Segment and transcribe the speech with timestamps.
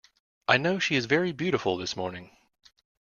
[0.47, 2.35] I know she is very beautiful this morning.